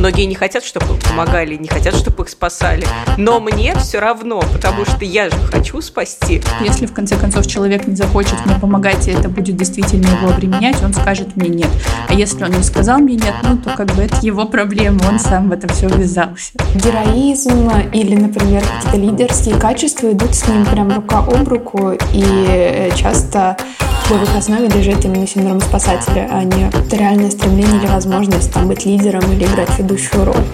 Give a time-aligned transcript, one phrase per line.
[0.00, 2.86] Многие не хотят, чтобы им помогали, не хотят, чтобы их спасали.
[3.18, 6.42] Но мне все равно, потому что я же хочу спасти.
[6.62, 10.82] Если в конце концов человек не захочет мне помогать, и это будет действительно его обременять,
[10.82, 11.68] он скажет мне нет.
[12.08, 15.18] А если он не сказал мне нет, ну то как бы это его проблема, он
[15.18, 16.52] сам в это все ввязался.
[16.76, 22.90] Героизм или, например, какие-то лидерские качества идут с ним прям рука об руку, и э,
[22.96, 23.58] часто
[24.16, 28.84] в их основе лежит именно синдром спасателя, а не реальное стремление или возможность там, быть
[28.84, 30.44] лидером или играть ведущую роль.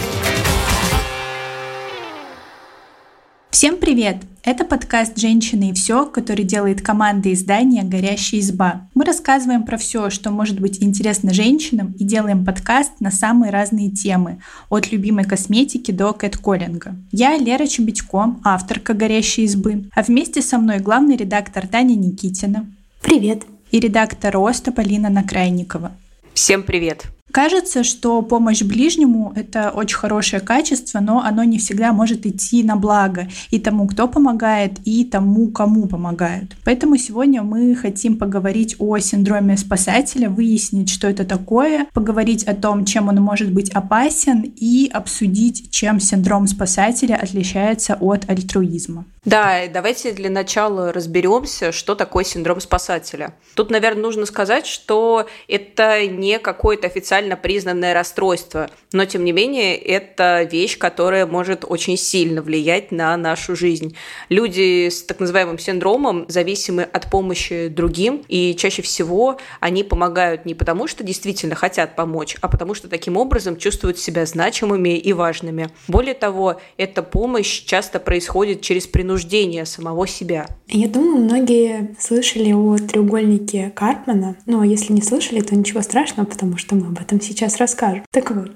[3.51, 4.19] Всем привет!
[4.45, 8.89] Это подкаст «Женщины и все», который делает команда издания «Горящая изба».
[8.95, 13.91] Мы рассказываем про все, что может быть интересно женщинам и делаем подкаст на самые разные
[13.91, 16.95] темы, от любимой косметики до кэтколлинга.
[17.11, 22.67] Я Лера Чебедько, авторка «Горящей избы», а вместе со мной главный редактор Таня Никитина.
[23.07, 23.45] Привет.
[23.71, 25.93] И редактор Роста Полина Накрайникова.
[26.35, 27.07] Всем привет.
[27.37, 32.77] Кажется, что помощь ближнему— это очень хорошее качество, но оно не всегда может идти на
[32.77, 36.57] благо и тому, кто помогает, и тому, кому помогают.
[36.65, 42.87] Поэтому сегодня мы хотим поговорить о синдроме спасателя, выяснить, что это такое, поговорить о том,
[42.87, 49.05] чем он может быть опасен, и обсудить, чем синдром спасателя отличается от альтруизма.
[49.27, 53.35] Да, давайте для начала разберемся, что такое синдром спасателя.
[53.57, 56.89] Тут, наверное, нужно сказать, что это не какое-то
[57.27, 63.17] официально признанное расстройство, но, тем не менее, это вещь, которая может очень сильно влиять на
[63.17, 63.95] нашу жизнь.
[64.29, 70.55] Люди с так называемым синдромом зависимы от помощи другим, и чаще всего они помогают не
[70.55, 75.69] потому, что действительно хотят помочь, а потому что таким образом чувствуют себя значимыми и важными.
[75.89, 80.47] Более того, эта помощь часто происходит через принуждение самого себя.
[80.69, 84.37] Я думаю, многие слышали о треугольнике Карпмана.
[84.47, 88.05] Но если не слышали, то ничего страшного, потому что мы об этом сейчас расскажем.
[88.11, 88.53] Так вот,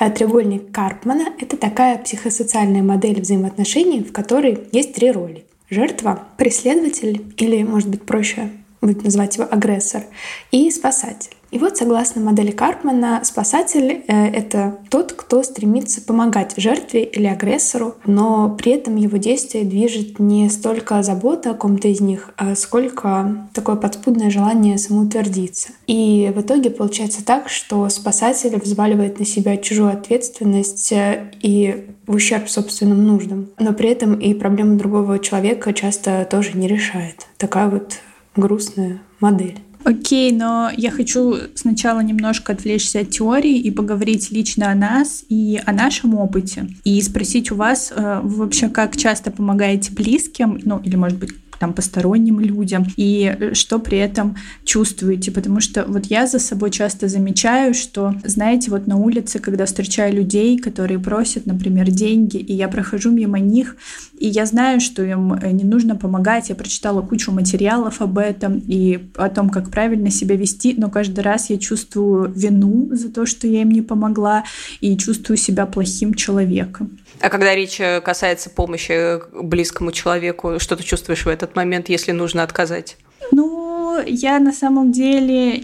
[0.00, 5.44] э, треугольник Карпмана— это такая психосоциальная модель взаимоотношений, в которой есть три роли.
[5.70, 8.50] Жертва, преследователь или, может быть, проще
[8.80, 10.02] будет назвать его агрессор,
[10.50, 11.36] и спасатель.
[11.52, 17.94] И вот, согласно модели Карпмана, спасатель э,— это тот, кто стремится помогать жертве или агрессору,
[18.04, 23.48] но при этом его действие движет не столько забота о ком-то из них, а сколько
[23.54, 25.68] такое подспудное желание самоутвердиться.
[25.86, 32.14] И в итоге получается так, что спасатель взваливает на себя чужую ответственность э, и в
[32.14, 33.48] ущерб собственным нуждам.
[33.58, 37.26] Но при этом и проблему другого человека часто тоже не решает.
[37.38, 37.98] Такая вот
[38.36, 39.58] грустная модель.
[39.86, 45.60] Окей, но я хочу сначала немножко отвлечься от теории и поговорить лично о нас и
[45.64, 46.66] о нашем опыте.
[46.82, 51.72] И спросить у вас э, вообще, как часто помогаете близким, ну или, может быть, там
[51.72, 57.08] посторонним людям и э, что при этом чувствуете, потому что вот я за собой часто
[57.08, 62.68] замечаю, что, знаете, вот на улице, когда встречаю людей, которые просят, например, деньги, и я
[62.68, 63.76] прохожу мимо них,
[64.18, 68.62] и я знаю, что им э, не нужно помогать, я прочитала кучу материалов об этом
[68.66, 73.26] и о том, как правильно себя вести, но каждый раз я чувствую вину за то,
[73.26, 74.44] что я им не помогла,
[74.80, 76.98] и чувствую себя плохим человеком.
[77.20, 82.12] А когда речь э, касается помощи близкому человеку, что ты чувствуешь в этот момент, если
[82.12, 82.96] нужно отказать?
[83.32, 85.62] Ну, я на самом деле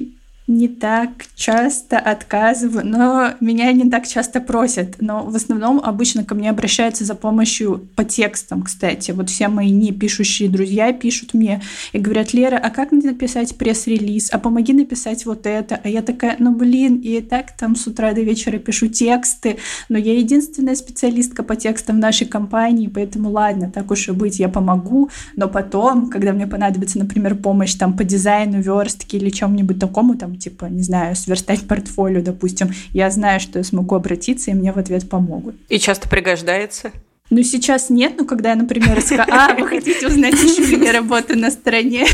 [0.53, 4.97] не так часто отказываю, но меня не так часто просят.
[5.01, 9.11] Но в основном обычно ко мне обращаются за помощью по текстам, кстати.
[9.13, 14.31] Вот все мои не пишущие друзья пишут мне и говорят, Лера, а как написать пресс-релиз?
[14.33, 15.81] А помоги написать вот это.
[15.83, 19.57] А я такая, ну блин, и так там с утра до вечера пишу тексты,
[19.89, 24.39] но я единственная специалистка по текстам в нашей компании, поэтому ладно, так уж и быть,
[24.39, 29.79] я помогу, но потом, когда мне понадобится, например, помощь там по дизайну, верстке или чем-нибудь
[29.79, 34.55] такому, там типа, не знаю, сверстать портфолио, допустим, я знаю, что я смогу обратиться, и
[34.55, 35.55] мне в ответ помогут.
[35.69, 36.93] И часто пригождается?
[37.35, 41.35] Ну, сейчас нет, но когда я, например, скажу, а, вы хотите узнать еще где работу
[41.35, 42.05] на стороне?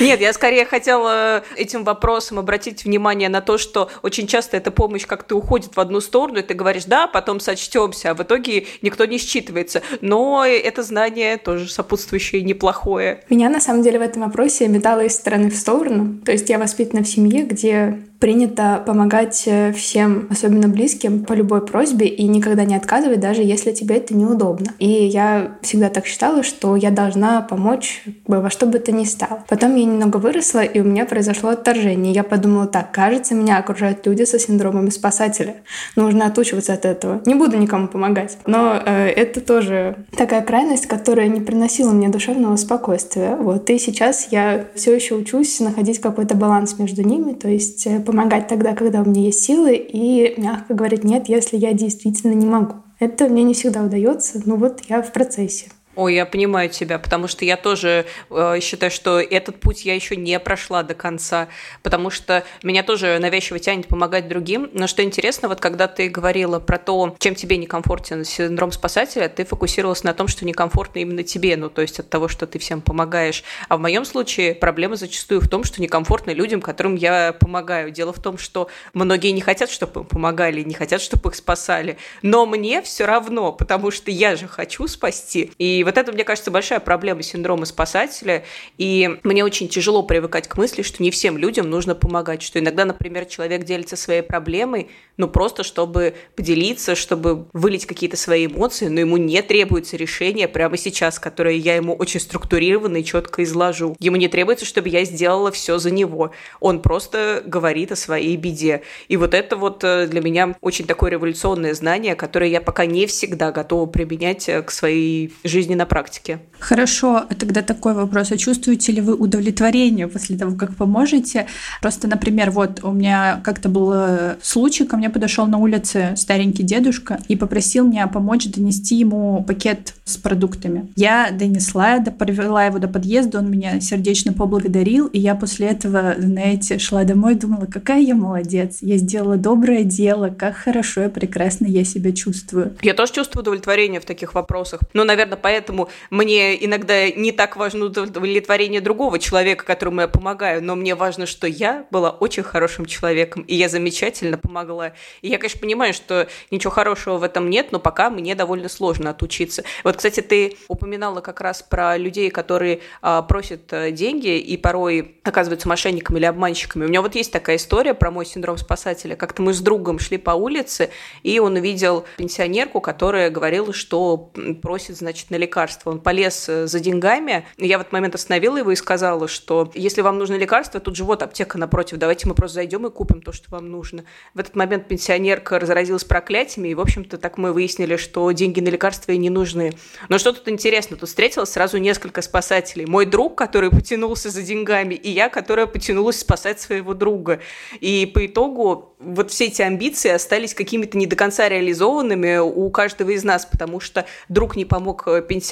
[0.00, 5.06] Нет, я скорее хотела этим вопросом обратить внимание на то, что очень часто эта помощь
[5.06, 9.06] как-то уходит в одну сторону, и ты говоришь, да, потом сочтемся, а в итоге никто
[9.06, 9.82] не считывается.
[10.00, 13.24] Но это знание тоже сопутствующее неплохое.
[13.28, 16.20] Меня, на самом деле, в этом вопросе метало из стороны в сторону.
[16.24, 21.60] То есть я воспитана в семье, где принято помогать э, всем, особенно близким, по любой
[21.60, 24.72] просьбе и никогда не отказывать, даже если тебе это неудобно.
[24.78, 29.44] И я всегда так считала, что я должна помочь во что бы то ни стало.
[29.46, 32.14] Потом я немного выросла, и у меня произошло отторжение.
[32.14, 35.56] Я подумала, так, кажется, меня окружают люди со синдромами спасателя.
[35.94, 37.20] Нужно отучиваться от этого.
[37.26, 38.38] Не буду никому помогать.
[38.46, 43.36] Но э, это тоже такая крайность, которая не приносила мне душевного спокойствия.
[43.36, 43.68] Вот.
[43.68, 48.46] И сейчас я все еще учусь находить какой-то баланс между ними, то есть э, помогать
[48.46, 52.76] тогда, когда у меня есть силы, и мягко говорить нет, если я действительно не могу.
[53.00, 55.66] Это мне не всегда удается, но вот я в процессе.
[55.96, 60.16] Ой, я понимаю тебя, потому что я тоже э, считаю, что этот путь я еще
[60.16, 61.48] не прошла до конца,
[61.82, 64.68] потому что меня тоже навязчиво тянет помогать другим.
[64.72, 69.44] Но что интересно, вот когда ты говорила про то, чем тебе некомфортен синдром спасателя, ты
[69.44, 72.80] фокусировалась на том, что некомфортно именно тебе, ну то есть от того, что ты всем
[72.80, 73.44] помогаешь.
[73.68, 77.92] А в моем случае проблема зачастую в том, что некомфортно людям, которым я помогаю.
[77.92, 81.98] Дело в том, что многие не хотят, чтобы им помогали, не хотят, чтобы их спасали,
[82.22, 85.52] но мне все равно, потому что я же хочу спасти.
[85.58, 88.44] И вот это, мне кажется, большая проблема синдрома спасателя.
[88.78, 92.42] И мне очень тяжело привыкать к мысли, что не всем людям нужно помогать.
[92.42, 98.46] Что иногда, например, человек делится своей проблемой, ну просто чтобы поделиться, чтобы вылить какие-то свои
[98.46, 103.42] эмоции, но ему не требуется решение прямо сейчас, которое я ему очень структурированно и четко
[103.44, 103.96] изложу.
[104.00, 106.32] Ему не требуется, чтобы я сделала все за него.
[106.60, 108.82] Он просто говорит о своей беде.
[109.08, 113.06] И вот это вот э, для меня очень такое революционное знание, которое я пока не
[113.06, 116.40] всегда готова применять э, к своей жизни на практике.
[116.58, 118.32] Хорошо, тогда такой вопрос.
[118.32, 121.46] А чувствуете ли вы удовлетворение после того, как поможете?
[121.80, 126.62] Просто, например, вот у меня как-то был э, случай, ко мне подошел на улице старенький
[126.62, 130.88] дедушка и попросил меня помочь донести ему пакет с продуктами.
[130.96, 136.78] Я донесла, провела его до подъезда, он меня сердечно поблагодарил, и я после этого, знаете,
[136.78, 141.84] шла домой, думала, какая я молодец, я сделала доброе дело, как хорошо и прекрасно я
[141.84, 142.76] себя чувствую.
[142.82, 144.80] Я тоже чувствую удовлетворение в таких вопросах.
[144.92, 145.63] Ну, наверное, поэтому
[146.10, 151.46] мне иногда не так важно удовлетворение другого человека, которому я помогаю, но мне важно, что
[151.46, 154.92] я была очень хорошим человеком, и я замечательно помогла.
[155.22, 159.10] И я, конечно, понимаю, что ничего хорошего в этом нет, но пока мне довольно сложно
[159.10, 159.64] отучиться.
[159.82, 165.16] Вот, кстати, ты упоминала как раз про людей, которые а, просят э, деньги и порой
[165.22, 166.84] оказываются мошенниками или обманщиками.
[166.84, 169.16] У меня вот есть такая история про мой синдром спасателя.
[169.16, 170.90] Как-то мы с другом шли по улице,
[171.22, 174.32] и он увидел пенсионерку, которая говорила, что
[174.62, 175.90] просит, значит, на лекарство.
[175.90, 177.46] Он полез э, за деньгами.
[177.58, 181.04] Я в этот момент остановила его и сказала, что если вам нужно лекарство, тут же
[181.04, 184.04] вот аптека напротив, давайте мы просто зайдем и купим то, что вам нужно.
[184.34, 188.68] В этот момент пенсионерка разразилась проклятиями, и, в общем-то, так мы выяснили, что деньги на
[188.68, 189.74] лекарства ей не нужны.
[190.08, 192.86] Но что тут интересно, тут встретилось сразу несколько спасателей.
[192.86, 197.40] Мой друг, который потянулся за деньгами, и я, которая потянулась спасать своего друга.
[197.80, 203.10] И по итогу вот все эти амбиции остались какими-то не до конца реализованными у каждого
[203.10, 205.43] из нас, потому что друг не помог пенсионерке,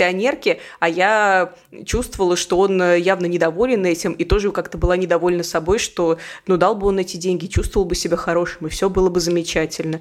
[0.80, 1.52] а я
[1.84, 6.74] чувствовала, что он явно недоволен этим, и тоже как-то была недовольна собой, что ну дал
[6.74, 10.00] бы он эти деньги, чувствовал бы себя хорошим, и все было бы замечательно.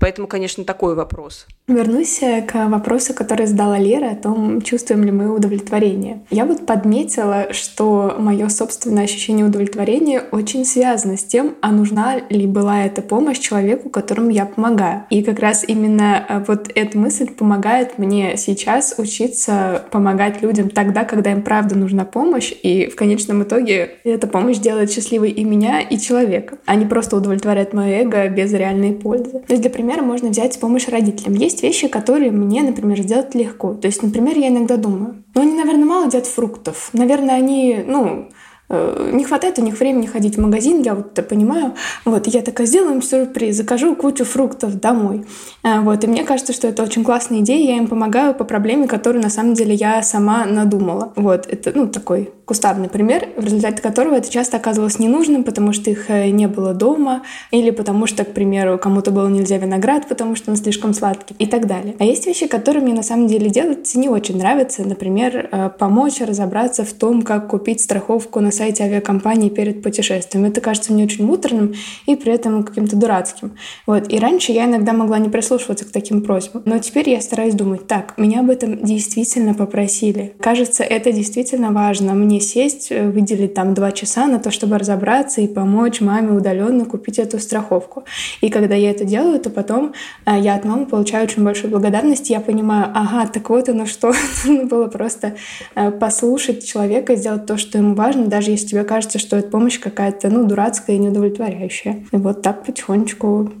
[0.00, 1.46] Поэтому, конечно, такой вопрос.
[1.72, 6.20] Вернусь э, к вопросу, который задала Лера, о том, чувствуем ли мы удовлетворение.
[6.30, 12.46] Я вот подметила, что мое собственное ощущение удовлетворения очень связано с тем, а нужна ли
[12.46, 15.04] была эта помощь человеку, которому я помогаю.
[15.08, 21.04] И как раз именно э, вот эта мысль помогает мне сейчас учиться помогать людям тогда,
[21.04, 25.80] когда им правда нужна помощь, и в конечном итоге эта помощь делает счастливой и меня,
[25.80, 29.40] и человека, не просто удовлетворяет мое эго без реальной пользы.
[29.46, 31.34] То есть для примера можно взять помощь родителям.
[31.34, 33.74] Есть вещи, которые мне, например, сделать легко.
[33.74, 36.90] То есть, например, я иногда думаю, ну, они, наверное, мало едят фруктов.
[36.92, 38.28] Наверное, они, ну,
[38.72, 41.74] не хватает у них времени ходить в магазин, я вот это понимаю.
[42.04, 45.24] Вот, я такая, сделаем сюрприз, закажу кучу фруктов домой.
[45.62, 48.88] Э, вот, и мне кажется, что это очень классная идея, я им помогаю по проблеме,
[48.88, 51.12] которую на самом деле я сама надумала.
[51.16, 55.90] Вот, это, ну, такой кустарный пример, в результате которого это часто оказывалось ненужным, потому что
[55.90, 60.34] их э, не было дома, или потому что, к примеру, кому-то было нельзя виноград, потому
[60.34, 61.94] что он слишком сладкий и так далее.
[61.98, 66.84] А есть вещи, которые мне на самом деле делать не очень нравятся, например, помочь разобраться
[66.84, 70.44] в том, как купить страховку на сайте авиакомпании перед путешествием.
[70.44, 71.74] Это кажется мне очень муторным
[72.06, 73.56] и при этом каким-то дурацким.
[73.88, 74.12] Вот.
[74.12, 76.62] И раньше я иногда могла не прислушиваться к таким просьбам.
[76.64, 80.34] Но теперь я стараюсь думать, так, меня об этом действительно попросили.
[80.38, 82.14] Кажется, это действительно важно.
[82.14, 86.84] Мне сесть, э, выделить там два часа на то, чтобы разобраться и помочь маме удаленно
[86.84, 88.04] купить эту страховку.
[88.42, 89.92] И когда я это делаю, то потом
[90.24, 92.30] э, я от мамы получаю очень большую благодарность.
[92.30, 94.12] Я понимаю, ага, так вот оно что.
[94.44, 95.34] Нужно было просто
[95.74, 99.78] э, послушать человека, сделать то, что ему важно, даже если тебе кажется, что эта помощь
[99.78, 102.04] какая-то, ну, дурацкая и неудовлетворяющая.
[102.12, 103.52] И вот так потихонечку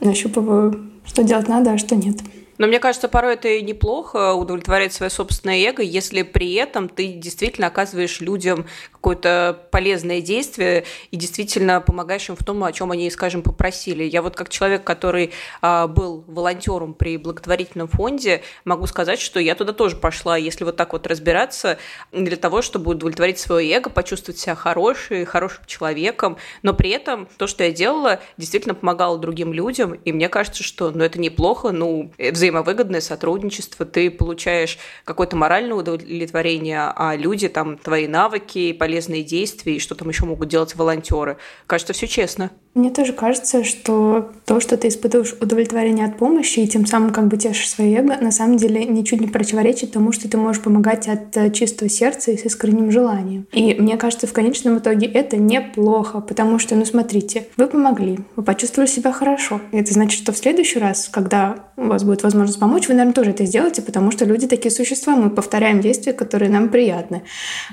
[0.00, 2.18] нащупываю, что делать надо, а что нет.
[2.58, 7.12] Но мне кажется, порой это и неплохо удовлетворять свое собственное эго, если при этом ты
[7.12, 13.10] действительно оказываешь людям какое-то полезное действие и действительно помогаешь им в том, о чем они,
[13.10, 14.04] скажем, попросили.
[14.04, 19.56] Я вот как человек, который а, был волонтером при благотворительном фонде, могу сказать, что я
[19.56, 21.78] туда тоже пошла, если вот так вот разбираться,
[22.12, 27.48] для того, чтобы удовлетворить свое эго, почувствовать себя хорошей, хорошим человеком, но при этом то,
[27.48, 32.12] что я делала, действительно помогало другим людям, и мне кажется, что ну, это неплохо, ну,
[32.42, 39.78] взаимовыгодное сотрудничество, ты получаешь какое-то моральное удовлетворение, а люди, там, твои навыки, полезные действия и
[39.78, 41.36] что там еще могут делать волонтеры.
[41.68, 42.50] Кажется, все честно.
[42.74, 47.28] Мне тоже кажется, что то, что ты испытываешь удовлетворение от помощи и тем самым как
[47.28, 51.06] бы тешишь свое эго, на самом деле ничуть не противоречит тому, что ты можешь помогать
[51.06, 53.46] от э, чистого сердца и с искренним желанием.
[53.52, 58.42] И мне кажется, в конечном итоге это неплохо, потому что, ну смотрите, вы помогли, вы
[58.42, 59.60] почувствовали себя хорошо.
[59.70, 63.14] И это значит, что в следующий раз, когда у вас будет возможность помочь, вы, наверное,
[63.14, 67.22] тоже это сделаете, потому что люди такие существа, мы повторяем действия, которые нам приятны.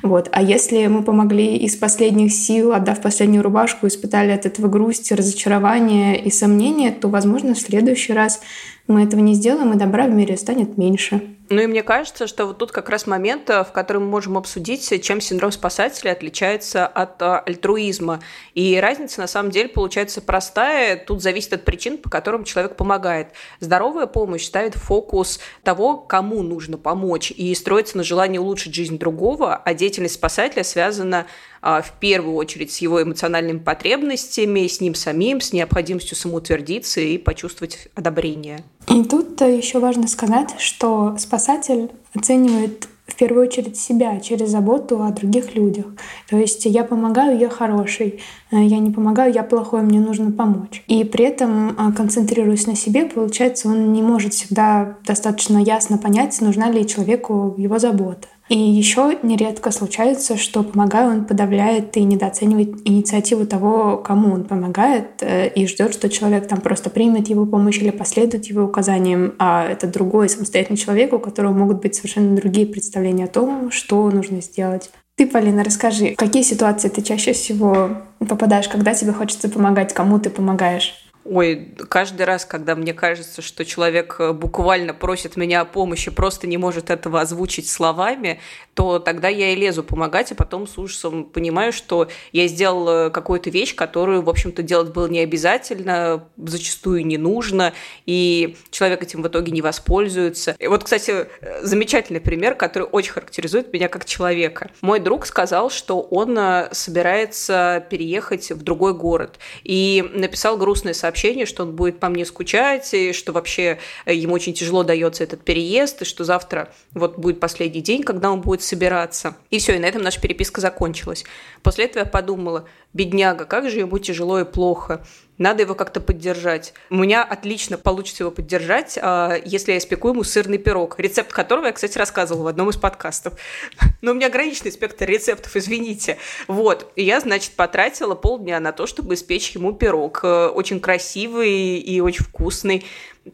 [0.03, 0.29] Вот.
[0.31, 6.21] А если мы помогли из последних сил, отдав последнюю рубашку, испытали от этого грусть, разочарование
[6.21, 8.41] и сомнения, то, возможно, в следующий раз
[8.87, 11.21] мы этого не сделаем, и добра в мире станет меньше.
[11.51, 14.38] Ну и мне кажется, что вот тут как раз момент, э, в который мы можем
[14.38, 18.22] обсудить, чем синдром спасателя отличается от э, альтруизма.
[18.53, 20.96] И разница на самом деле получается простая.
[20.96, 23.29] Тут зависит от причин, по которым человек помогает.
[23.62, 29.56] Здоровая помощь ставит фокус того, кому нужно помочь, и строится на желании улучшить жизнь другого,
[29.56, 31.25] а деятельность спасателя связана
[31.61, 37.89] в первую очередь с его эмоциональными потребностями, с ним самим, с необходимостью самоутвердиться и почувствовать
[37.95, 38.63] одобрение.
[38.87, 45.11] И тут еще важно сказать, что спасатель оценивает в первую очередь себя через заботу о
[45.11, 45.85] других людях.
[46.29, 50.83] То есть я помогаю, я хороший, э, я не помогаю, я плохой, мне нужно помочь.
[50.87, 56.39] И при этом, э, концентрируясь на себе, получается, он не может всегда достаточно ясно понять,
[56.41, 58.27] нужна ли человеку его забота.
[58.50, 65.22] И еще нередко случается, что помогая, он подавляет и недооценивает инициативу того, кому он помогает,
[65.22, 69.65] э, и ждет, что человек там просто примет его помощь или последует его указаниям, а
[69.65, 74.41] это другой самостоятельный человек, у которого могут быть совершенно другие представления о том, что нужно
[74.41, 74.89] сделать.
[75.15, 77.89] Ты, Полина, расскажи, в какие ситуации ты чаще всего
[78.20, 81.08] попадаешь, когда тебе хочется помогать, кому ты помогаешь?
[81.25, 86.47] Ой, каждый раз, когда мне кажется, что человек э, буквально просит меня о помощи, просто
[86.47, 88.39] не может этого озвучить словами,
[88.79, 93.50] то тогда я и лезу помогать, а потом с ужасом понимаю, что я сделала какую-то
[93.50, 97.74] вещь, которую, в общем-то, делать было не обязательно, зачастую не нужно,
[98.05, 100.55] и человек этим в итоге не воспользуется.
[100.57, 101.27] И вот, кстати,
[101.62, 104.71] замечательный пример, который очень характеризует меня как человека.
[104.79, 111.45] Мой друг сказал, что он э, собирается переехать в другой город, и написал грустное сообщение,
[111.45, 115.43] что он будет по мне скучать, и что вообще э, ему очень тяжело дается этот
[115.43, 119.35] переезд, и что завтра вот будет последний день, когда он будет собираться.
[119.49, 121.25] И все, и на этом наша переписка закончилась.
[121.63, 125.05] После этого я подумала, бедняга, как же ему тяжело и плохо.
[125.39, 126.74] Надо его как-то поддержать.
[126.89, 131.67] У меня отлично получится его поддержать, а, если я испеку ему сырный пирог, рецепт которого
[131.67, 133.34] я, кстати, рассказывала в одном из подкастов.
[134.01, 136.17] Но у меня ограниченный спектр рецептов, извините.
[136.48, 136.91] Вот.
[136.96, 140.19] И я, значит, потратила полдня на то, чтобы испечь ему пирог.
[140.24, 142.86] Э, очень красивый и очень вкусный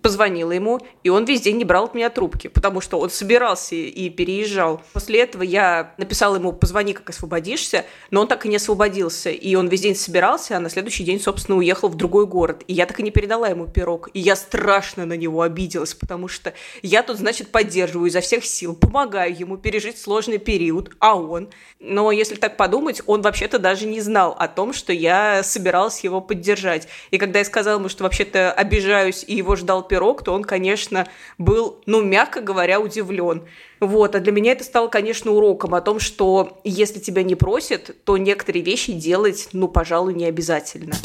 [0.01, 3.75] позвонила ему, и он весь день не брал от меня трубки, потому что он собирался
[3.75, 4.81] и переезжал.
[4.93, 9.55] После этого я написала ему «позвони, как освободишься», но он так и не освободился, и
[9.55, 12.63] он весь день собирался, а на следующий день, собственно, уехал в другой город.
[12.67, 16.27] И я так и не передала ему пирог, и я страшно на него обиделась, потому
[16.27, 21.49] что я тут, значит, поддерживаю изо всех сил, помогаю ему пережить сложный период, а он...
[21.79, 26.19] Но если так подумать, он вообще-то даже не знал о том, что я собиралась его
[26.19, 26.87] поддержать.
[27.11, 31.07] И когда я сказала ему, что вообще-то обижаюсь и его ждал пирог, то он, конечно,
[31.37, 33.43] был, ну, мягко говоря, удивлен.
[33.79, 37.95] Вот, а для меня это стало, конечно, уроком о том, что если тебя не просят,
[38.03, 40.95] то некоторые вещи делать, ну, пожалуй, не обязательно.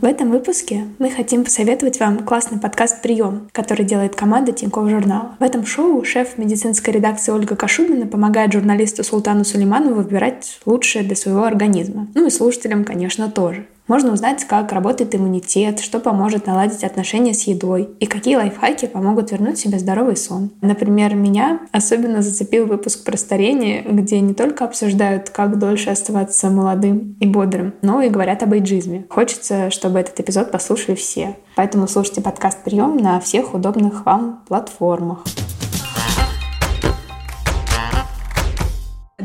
[0.00, 5.34] В этом выпуске мы хотим посоветовать вам классный подкаст «Прием», который делает команда Тинькофф журнала.
[5.40, 11.16] В этом шоу шеф медицинской редакции Ольга Кашубина помогает журналисту Султану Сулейманову выбирать лучшее для
[11.16, 12.06] своего организма.
[12.14, 13.66] Ну и слушателям, конечно, тоже.
[13.88, 19.32] Можно узнать, как работает иммунитет, что поможет наладить отношения с едой и какие лайфхаки помогут
[19.32, 20.50] вернуть себе здоровый сон.
[20.60, 27.16] Например, меня особенно зацепил выпуск про старение, где не только обсуждают, как дольше оставаться молодым
[27.18, 29.06] и бодрым, но и говорят об эйджизме.
[29.08, 31.36] Хочется, чтобы этот эпизод послушали все.
[31.56, 35.24] Поэтому слушайте подкаст «Прием» на всех удобных вам платформах.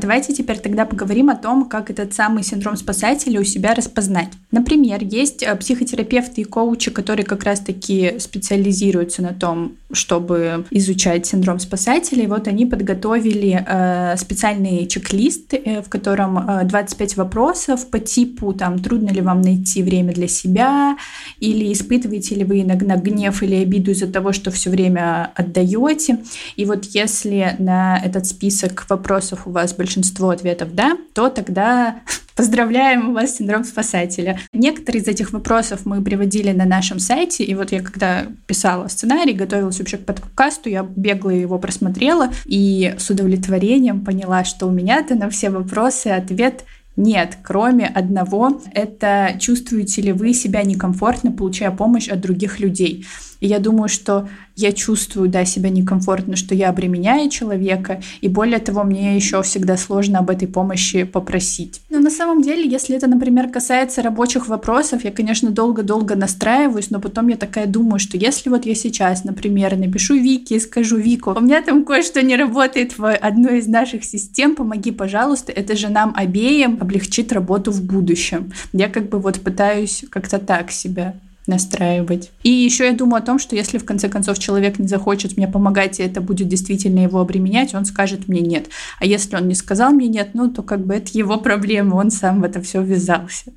[0.03, 4.27] Давайте теперь тогда поговорим о том, как этот самый синдром спасателя у себя распознать.
[4.51, 11.59] Например, есть э, психотерапевты и коучи, которые как раз-таки специализируются на том, чтобы изучать синдром
[11.59, 12.23] спасателя.
[12.23, 18.53] И вот они подготовили э, специальный чек-лист, э, в котором э, 25 вопросов по типу
[18.53, 20.97] там трудно ли вам найти время для себя,
[21.39, 26.19] или испытываете ли вы иногда гнев или обиду из-за того, что все время отдаете.
[26.57, 32.01] И вот если на этот список вопросов у вас большинство ответов «да», то тогда
[32.35, 34.39] Поздравляем, у вас синдром спасателя.
[34.53, 39.33] Некоторые из этих вопросов мы приводили на нашем сайте, и вот я когда писала сценарий,
[39.33, 45.13] готовилась вообще к подкасту, я бегло его просмотрела и с удовлетворением поняла, что у меня-то
[45.13, 46.63] на все вопросы ответ
[46.95, 53.05] нет, кроме одного, это чувствуете ли вы себя некомфортно, получая помощь от других людей.
[53.43, 58.59] И я думаю, что я чувствую, да, себя некомфортно, что я обременяю человека, и более
[58.59, 61.81] того, мне еще всегда сложно об этой помощи попросить.
[61.89, 67.01] Но на самом деле, если это, например, касается рабочих вопросов, я, конечно, долго-долго настраиваюсь, но
[67.01, 71.33] потом я такая думаю, что если вот я сейчас, например, напишу Вики и скажу, Вику,
[71.35, 75.89] у меня там кое-что не работает в одной из наших систем, помоги, пожалуйста, это же
[75.89, 78.53] нам обеим облегчит работу в будущем.
[78.71, 81.15] Я как бы вот пытаюсь как-то так себя
[81.47, 82.31] настраивать.
[82.43, 85.47] И еще я думаю о том, что если в конце концов человек не захочет мне
[85.47, 88.69] помогать, и это будет действительно его обременять, он скажет мне нет.
[88.99, 92.11] А если он не сказал мне нет, ну то как бы это его проблема, он
[92.11, 93.51] сам в это все ввязался.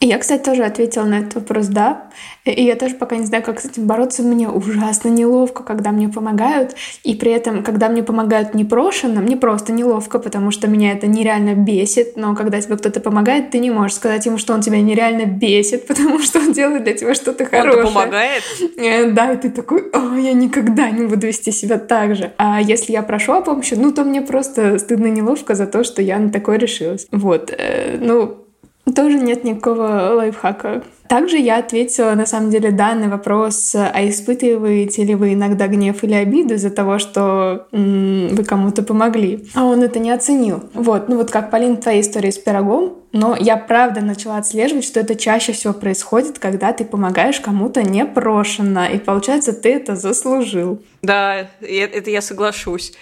[0.00, 2.10] Я, кстати, тоже ответила на этот вопрос «да».
[2.44, 4.22] И я тоже пока не знаю, как с этим бороться.
[4.22, 6.74] Мне ужасно неловко, когда мне помогают.
[7.04, 11.54] И при этом, когда мне помогают непрошенно, мне просто неловко, потому что меня это нереально
[11.54, 12.16] бесит.
[12.16, 15.86] Но когда тебе кто-то помогает, ты не можешь сказать ему, что он тебя нереально бесит,
[15.88, 17.84] потому что он делает для тебя что-то хорошее.
[17.84, 18.42] Он помогает?
[18.76, 22.32] Э, да, и ты такой, о, я никогда не буду вести себя так же.
[22.36, 26.02] А если я прошу о помощи, ну, то мне просто стыдно неловко за то, что
[26.02, 27.06] я на такое решилась.
[27.10, 27.54] Вот.
[27.56, 28.43] Э, ну,
[28.92, 30.82] тоже нет никакого лайфхака.
[31.08, 36.14] Также я ответила, на самом деле, данный вопрос, а испытываете ли вы иногда гнев или
[36.14, 39.46] обиду из-за того, что м- вы кому-то помогли?
[39.54, 40.64] А он это не оценил.
[40.72, 44.98] Вот, ну вот как, Полин, твоя история с пирогом, но я правда начала отслеживать, что
[44.98, 50.82] это чаще всего происходит, когда ты помогаешь кому-то непрошенно, и получается, ты это заслужил.
[51.02, 52.94] Да, это я соглашусь.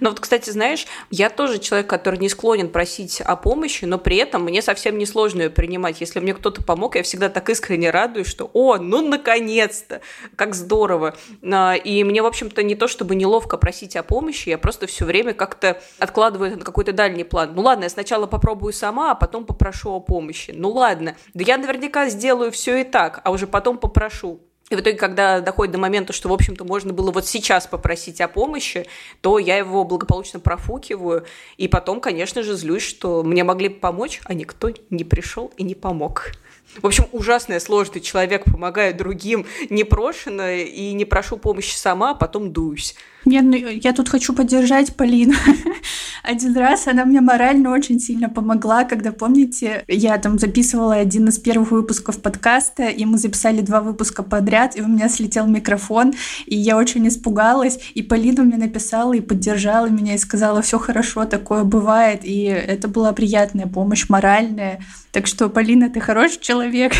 [0.00, 4.16] Но вот, кстати, знаешь, я тоже человек, который не склонен просить о помощи, но при
[4.16, 6.00] этом мне совсем не сложно ее принимать.
[6.00, 10.00] Если мне кто-то помог, я всегда так искренне радуюсь, что «О, ну наконец-то!
[10.36, 14.58] Как здорово!» а, И мне, в общем-то, не то чтобы неловко просить о помощи, я
[14.58, 17.52] просто все время как-то откладываю на какой-то дальний план.
[17.54, 20.52] Ну ладно, я сначала попробую сама, а потом попрошу о помощи.
[20.54, 24.40] Ну ладно, да я наверняка сделаю все и так, а уже потом попрошу.
[24.70, 28.20] И в итоге, когда доходит до момента, что, в общем-то, можно было вот сейчас попросить
[28.20, 28.86] о помощи,
[29.20, 31.26] то я его благополучно профукиваю.
[31.56, 35.74] И потом, конечно же, злюсь, что мне могли помочь, а никто не пришел и не
[35.74, 36.30] помог.
[36.76, 42.52] В общем, ужасная сложный человек, помогаю другим непрошенно и не прошу помощи сама, а потом
[42.52, 42.94] дуюсь.
[43.24, 45.34] Нет, ну я тут хочу поддержать Полину.
[46.22, 51.38] Один раз она мне морально очень сильно помогла, когда, помните, я там записывала один из
[51.38, 56.12] первых выпусков подкаста, и мы записали два выпуска подряд, и у меня слетел микрофон,
[56.46, 61.24] и я очень испугалась, и Полина мне написала и поддержала меня, и сказала, все хорошо,
[61.24, 64.80] такое бывает, и это была приятная помощь, моральная.
[65.12, 66.59] Так что, Полина, ты хороший человек.
[66.60, 66.92] чоловік.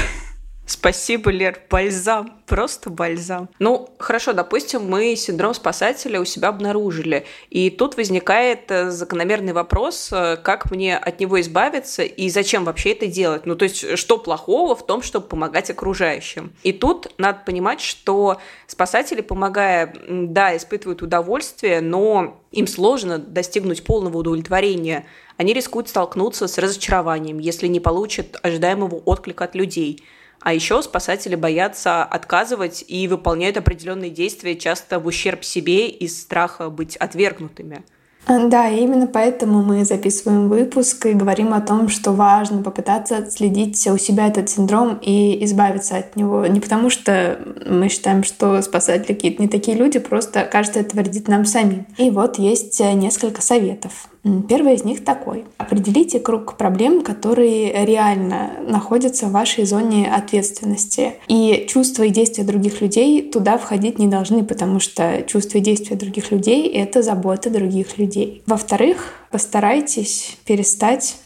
[0.71, 3.49] Спасибо, Лер, бальзам, просто бальзам.
[3.59, 10.11] Ну, хорошо, допустим, мы синдром спасателя у себя обнаружили, и тут возникает э, закономерный вопрос,
[10.13, 13.47] э, как мне от него избавиться и зачем вообще это делать.
[13.47, 16.53] Ну, то есть, что плохого в том, чтобы помогать окружающим.
[16.63, 24.19] И тут надо понимать, что спасатели, помогая, да, испытывают удовольствие, но им сложно достигнуть полного
[24.19, 25.05] удовлетворения.
[25.37, 30.05] Они рискуют столкнуться с разочарованием, если не получат ожидаемого отклика от людей–
[30.41, 36.71] а еще спасатели боятся отказывать и выполняют определенные действия часто в ущерб себе из страха
[36.71, 37.83] быть отвергнутыми.
[38.27, 43.87] А, да, именно поэтому мы записываем выпуск и говорим о том, что важно попытаться следить
[43.87, 46.47] у себя этот синдром и избавиться от него.
[46.47, 51.29] Не потому что мы считаем, что спасатели какие-то не такие люди, просто кажется, это вредит
[51.29, 51.87] нам самим.
[51.97, 54.09] И вот есть несколько советов.
[54.23, 55.47] Первый из них такой.
[55.57, 61.15] Определите круг проблем, которые реально находятся в вашей зоне ответственности.
[61.29, 65.97] И чувства и действия других людей туда входить не должны, потому что чувства и действия
[65.97, 68.43] других людей— это забота других людей.
[68.47, 71.17] Во-вторых, постарайтесь перестать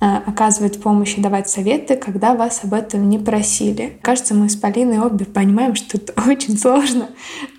[0.00, 3.98] э, оказывать помощь и давать советы, когда вас об этом не просили.
[4.02, 7.10] Кажется, мы с Полиной обе понимаем, что это очень сложно.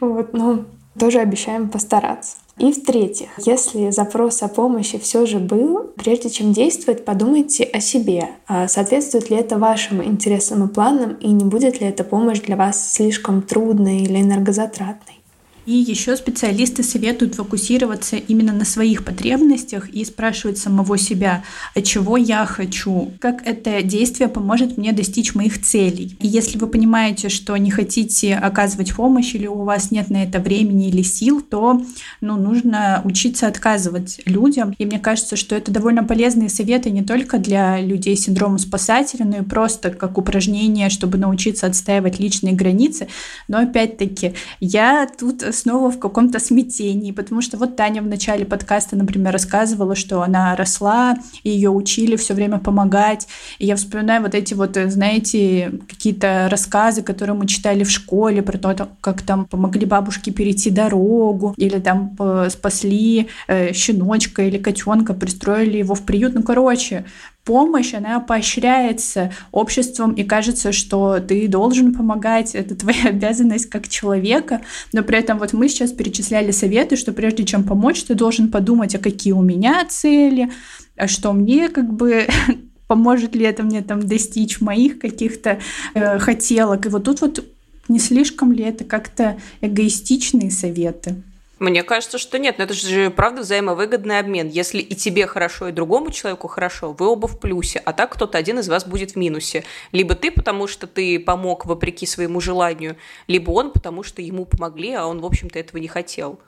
[0.01, 0.65] Вот, но
[0.99, 2.37] тоже обещаем постараться.
[2.57, 8.29] И в-третьих, если запрос о помощи все же был, прежде чем действовать, подумайте о себе.
[8.47, 12.55] А соответствует ли это вашим интересам и планам, и не будет ли эта помощь для
[12.55, 15.20] вас слишком трудной или энергозатратной.
[15.65, 21.43] И еще специалисты советуют фокусироваться именно на своих потребностях и спрашивать самого себя,
[21.75, 26.17] а чего я хочу, как это действие поможет мне достичь моих целей.
[26.19, 30.39] И если вы понимаете, что не хотите оказывать помощь или у вас нет на это
[30.39, 31.81] времени или сил, то
[32.21, 34.73] ну, нужно учиться отказывать людям.
[34.79, 39.25] И мне кажется, что это довольно полезные советы не только для людей с синдромом спасателя,
[39.25, 43.07] но и просто как упражнение, чтобы научиться отстаивать личные границы.
[43.47, 48.95] Но опять-таки, я тут снова в каком-то смятении, потому что вот Таня в начале подкаста,
[48.95, 53.27] например, рассказывала, что она росла, ее учили все время помогать,
[53.59, 58.57] и я вспоминаю вот эти вот, знаете, какие-то рассказы, которые мы читали в школе про
[58.57, 62.17] то, как там помогли бабушке перейти дорогу, или там
[62.49, 67.05] спасли э, щеночка или котенка, пристроили его в приют, ну, короче,
[67.43, 74.61] помощь, она поощряется обществом, и кажется, что ты должен помогать, это твоя обязанность как человека,
[74.93, 78.95] но при этом вот мы сейчас перечисляли советы, что прежде чем помочь, ты должен подумать,
[78.95, 80.51] а какие у меня цели,
[80.95, 82.27] а что мне как бы
[82.87, 85.59] поможет ли это мне там достичь моих каких-то
[85.93, 86.85] э, хотелок.
[86.85, 87.43] И вот тут вот
[87.87, 91.23] не слишком ли это как-то эгоистичные советы?
[91.61, 92.57] Мне кажется, что нет.
[92.57, 94.47] Но это же, правда, взаимовыгодный обмен.
[94.47, 98.39] Если и тебе хорошо, и другому человеку хорошо, вы оба в плюсе, а так кто-то
[98.39, 99.63] один из вас будет в минусе.
[99.91, 102.97] Либо ты, потому что ты помог вопреки своему желанию,
[103.27, 106.39] либо он, потому что ему помогли, а он, в общем-то, этого не хотел.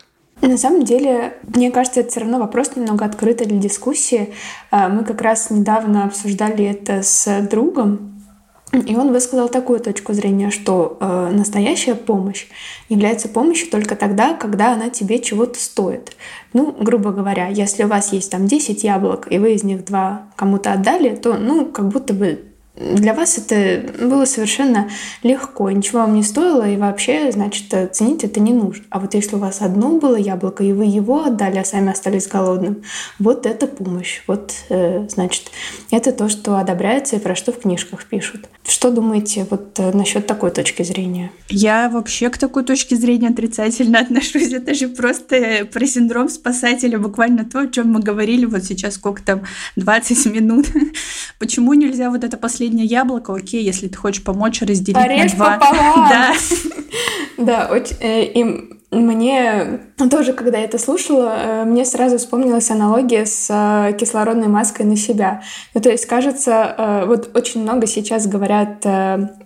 [0.41, 4.33] На самом деле, мне кажется, это все равно вопрос немного открытый для дискуссии.
[4.71, 8.12] А, мы как раз недавно обсуждали это с другом,
[8.73, 12.47] и он высказал такую точку зрения, что э, настоящая помощь
[12.89, 16.13] является помощью только тогда, когда она тебе чего-то стоит.
[16.53, 20.27] Ну, грубо говоря, если у вас есть там 10 яблок, и вы из них два
[20.35, 24.89] кому-то отдали, то, ну, как будто бы для вас это было совершенно
[25.21, 28.83] легко, ничего вам не стоило, и вообще, значит, ценить это не нужно.
[28.89, 32.27] А вот если у вас одно было яблоко, и вы его отдали, а сами остались
[32.27, 32.81] голодным,
[33.19, 34.21] вот это помощь.
[34.25, 35.51] Вот, э, значит,
[35.91, 38.49] это то, что одобряется и про что в книжках пишут.
[38.65, 41.31] Что думаете вот э, насчет такой точки зрения?
[41.49, 44.51] Я вообще к такой точке зрения отрицательно отношусь.
[44.51, 49.21] Это же просто про синдром спасателя, буквально то, о чем мы говорили вот сейчас, сколько
[49.21, 49.43] там,
[49.75, 50.65] 20 минут.
[51.39, 55.37] Почему нельзя вот это последнее последнее яблоко, окей, если ты хочешь помочь разделить Порежь на
[55.37, 55.57] два.
[55.57, 56.09] Пополам.
[56.09, 56.33] Да.
[57.37, 58.43] Да, очень, э, и
[58.91, 64.83] мне тоже, когда я это слушала, э, мне сразу вспомнилась аналогия с э, кислородной маской
[64.83, 65.41] на себя.
[65.73, 68.85] Ну, то есть, кажется, вот очень много сейчас говорят,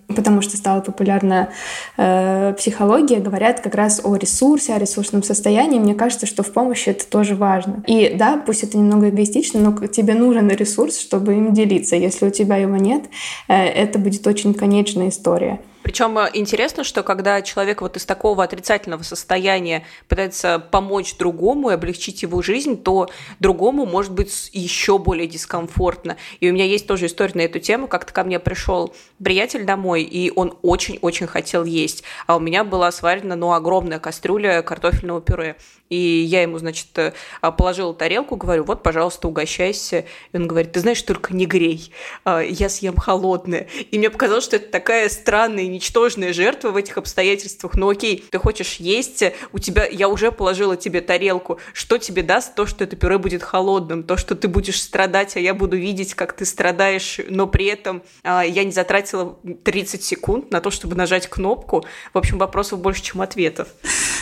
[0.08, 1.50] потому что стала популярна
[1.96, 5.78] психология, говорят как раз о ресурсе, о ресурсном состоянии.
[5.78, 7.82] Мне кажется, что в помощи это тоже важно.
[7.86, 11.96] И да, пусть это немного эгоистично, но тебе нужен ресурс, чтобы им делиться.
[11.96, 13.04] Если у тебя его нет,
[13.48, 15.60] это будет очень конечная история.
[15.88, 21.72] Причем э, интересно, что когда человек вот из такого отрицательного состояния пытается помочь другому и
[21.72, 23.08] облегчить его жизнь, то
[23.40, 26.18] другому может быть еще более дискомфортно.
[26.40, 27.88] И у меня есть тоже история на эту тему.
[27.88, 32.04] Как-то ко мне пришел приятель домой, и он очень-очень хотел есть.
[32.26, 35.56] А у меня была сварена, ну, огромная кастрюля картофельного пюре.
[35.88, 40.04] И я ему, значит, э, положила тарелку, говорю, вот, пожалуйста, угощайся.
[40.32, 41.92] И он говорит, ты знаешь, только не грей,
[42.24, 43.68] а, я съем холодное.
[43.90, 47.76] И мне показалось, что это такая странная ничтожная жертва в этих обстоятельствах.
[47.76, 51.60] Ну окей, ты хочешь есть, у тебя, я уже положила тебе тарелку.
[51.72, 54.02] Что тебе даст то, что это пюре будет холодным?
[54.02, 58.02] То, что ты будешь страдать, а я буду видеть, как ты страдаешь, но при этом
[58.24, 61.84] а, я не затратила 30 секунд на то, чтобы нажать кнопку.
[62.12, 63.68] В общем, вопросов больше, чем ответов.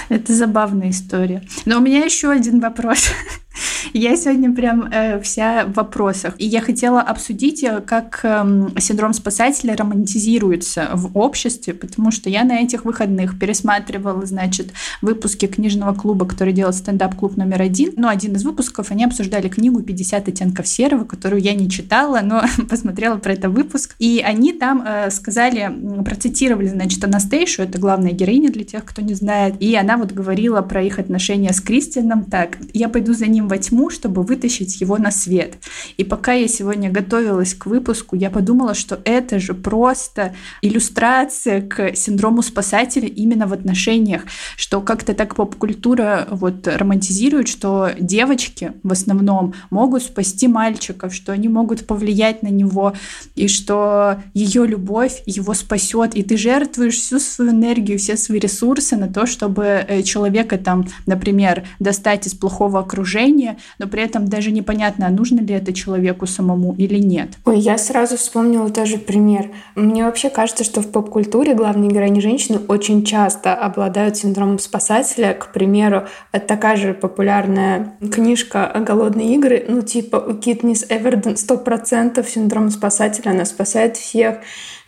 [0.09, 1.43] Это забавная история.
[1.65, 3.11] Но у меня еще один вопрос.
[3.93, 6.35] Я сегодня прям э, вся в вопросах.
[6.39, 12.45] И я хотела обсудить, э, как э, синдром спасателя романтизируется в обществе, потому что я
[12.45, 17.93] на этих выходных пересматривала, значит, выпуски книжного клуба, который делал стендап-клуб номер один.
[17.97, 22.43] Ну, один из выпусков, они обсуждали книгу «50 оттенков серого», которую я не читала, но
[22.69, 23.95] посмотрела про это выпуск.
[23.99, 25.73] И они там э, сказали,
[26.05, 30.63] процитировали, значит, Анастейшу, это главная героиня для тех, кто не знает, и она вот говорила
[30.63, 32.59] про их отношения с Кристианом так.
[32.73, 35.59] Я пойду за ним во тьму, чтобы вытащить его на свет.
[35.97, 41.95] И пока я сегодня готовилась к выпуску, я подумала, что это же просто иллюстрация к
[41.97, 44.23] синдрому спасателя именно в отношениях,
[44.57, 51.49] что как-то так поп-культура вот романтизирует, что девочки в основном могут спасти мальчиков, что они
[51.49, 52.95] могут повлиять на него,
[53.35, 58.97] и что ее любовь его спасет, и ты жертвуешь всю свою энергию, все свои ресурсы
[58.97, 65.07] на то, чтобы человека там, например, достать из плохого окружения, но при этом даже непонятно,
[65.07, 67.31] а нужно ли это человеку самому или нет.
[67.45, 69.51] Ой, я сразу вспомнила тоже пример.
[69.75, 75.35] Мне вообще кажется, что в поп-культуре главные героини женщины очень часто обладают синдромом спасателя.
[75.35, 76.05] К примеру,
[76.47, 79.65] такая же популярная книжка «Голодные игры».
[79.69, 83.31] Ну, типа у Китнис Эверден сто процентов синдром спасателя.
[83.31, 84.39] Она спасает всех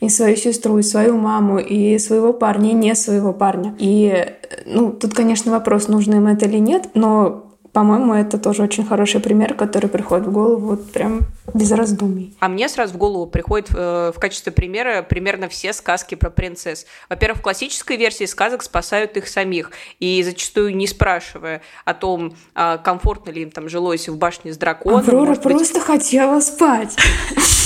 [0.01, 3.75] и свою сестру, и свою маму, и своего парня, и не своего парня.
[3.79, 4.27] И,
[4.65, 9.21] ну, тут, конечно, вопрос, нужно им это или нет, но по-моему, это тоже очень хороший
[9.21, 11.21] пример, который приходит в голову вот прям
[11.55, 12.37] без раздумий.
[12.41, 16.87] А мне сразу в голову приходит э, в качестве примера примерно все сказки про принцесс.
[17.09, 19.71] Во-первых, в классической версии сказок спасают их самих,
[20.01, 24.57] и зачастую не спрашивая о том, э, комфортно ли им там жилось в башне с
[24.57, 25.01] драконом.
[25.01, 25.85] Аврора просто быть...
[25.85, 26.97] хотела спать.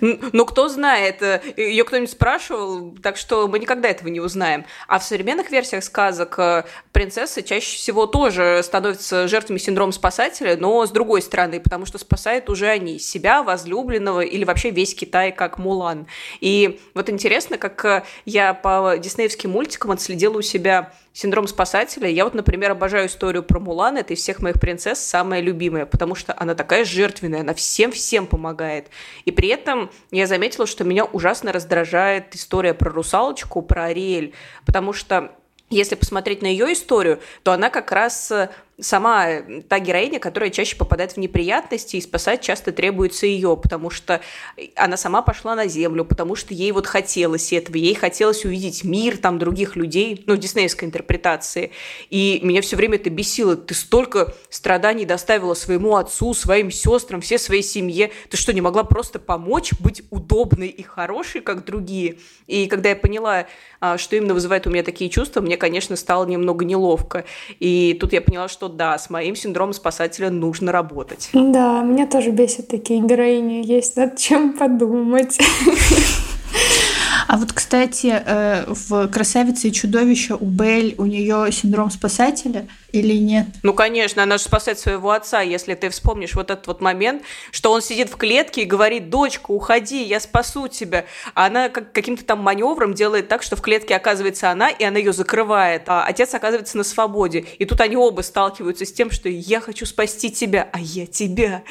[0.00, 4.64] Ну, кто знает, э, ее кто-нибудь спрашивал, так что мы никогда этого не узнаем.
[4.88, 10.84] А в современных версиях сказок э, принцессы чаще всего тоже становятся жертвами синдрома спасателя, но
[10.86, 15.58] с другой стороны, потому что спасают уже они себя, возлюбленного или вообще весь Китай, как
[15.58, 16.06] Мулан.
[16.40, 22.10] И вот интересно, как э, я по диснеевским мультикам отследила у себя синдром спасателя.
[22.10, 23.96] Я вот, например, обожаю историю про Мулан.
[23.96, 28.88] Это из всех моих принцесс самая любимая, потому что она такая жертвенная, она всем-всем помогает.
[29.24, 34.34] И при этом я заметила, что меня ужасно раздражает история про русалочку, про Ариэль,
[34.66, 35.32] потому что
[35.70, 38.30] если посмотреть на ее историю, то она как раз
[38.78, 44.20] сама та героиня, которая чаще попадает в неприятности, и спасать часто требуется ее, потому что
[44.74, 49.16] она сама пошла на землю, потому что ей вот хотелось этого, ей хотелось увидеть мир,
[49.16, 51.72] там, других людей, ну, диснеевской интерпретации.
[52.10, 53.56] И меня все время это бесило.
[53.56, 58.10] Ты столько страданий доставила своему отцу, своим сестрам, всей своей семье.
[58.30, 62.18] Ты что, не могла просто помочь быть удобной и хорошей, как другие?
[62.46, 63.46] И когда я поняла,
[63.80, 67.24] а, что именно вызывает у меня такие чувства, мне, конечно, стало немного неловко.
[67.58, 71.30] И тут я поняла, что да, с моим синдромом спасателя нужно работать.
[71.32, 73.64] Да, меня тоже бесит такие героини.
[73.64, 75.38] Есть над чем подумать.
[77.28, 83.14] А вот, кстати, э, в «Красавице и чудовище» у Бель, у нее синдром спасателя или
[83.14, 83.46] нет?
[83.62, 87.72] Ну, конечно, она же спасает своего отца, если ты вспомнишь вот этот вот момент, что
[87.72, 91.06] он сидит в клетке и говорит, дочка, уходи, я спасу тебя.
[91.34, 94.98] А она как, каким-то там маневром делает так, что в клетке оказывается она, и она
[94.98, 97.44] ее закрывает, а отец оказывается на свободе.
[97.58, 101.62] И тут они оба сталкиваются с тем, что я хочу спасти тебя, а я тебя.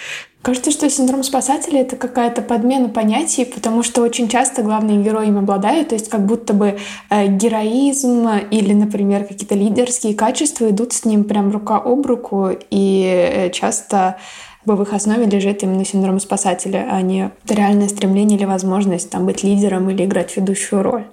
[0.46, 5.40] Кажется, что синдром спасателя— это какая-то подмена понятий, потому что очень часто главные герои им
[5.40, 6.78] обладают, то есть как будто бы
[7.10, 13.04] э, героизм или, например, какие-то лидерские качества идут с ним прям рука об руку, и
[13.06, 14.18] э, часто
[14.66, 19.44] в их основе лежит именно синдром спасателя, а не реальное стремление или возможность там, быть
[19.44, 21.06] лидером или играть ведущую роль.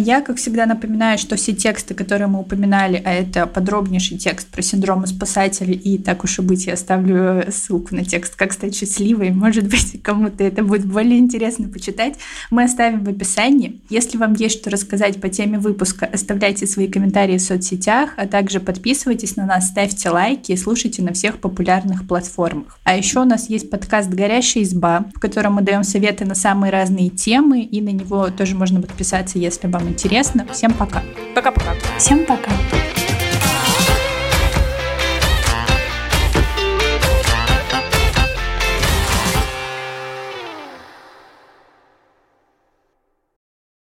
[0.00, 4.62] Я, как всегда, напоминаю, что все тексты, которые мы упоминали, а это подробнейший текст про
[4.62, 9.30] синдромы спасателей, и так уж и быть, я оставлю ссылку на текст «Как стать счастливой».
[9.30, 12.14] Может быть, кому-то это будет более интересно почитать.
[12.50, 13.80] Мы оставим в описании.
[13.90, 18.60] Если вам есть что рассказать по теме выпуска, оставляйте свои комментарии в соцсетях, а также
[18.60, 22.78] подписывайтесь на нас, ставьте лайки и слушайте на всех популярных платформах.
[22.84, 26.70] А еще у нас есть подкаст «Горящая изба», в котором мы даем советы на самые
[26.72, 30.46] разные темы, и на него тоже можно подписаться, если вам интересно.
[30.52, 31.02] Всем пока.
[31.34, 31.74] Пока-пока.
[31.98, 32.50] Всем пока.